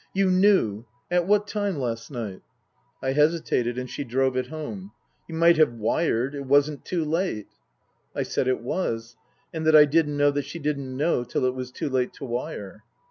[0.15, 2.41] "You knew at what time last night?"
[3.03, 4.93] I hesitated and she drove it home,"
[5.29, 6.33] You might have wired.
[6.33, 7.49] It wasn't too late."
[8.15, 9.15] I said it was,
[9.53, 12.25] and that I didn't know that she didn't know till it was too late to
[12.25, 12.83] wire.